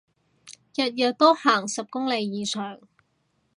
[0.73, 2.79] 日日都行十公里以上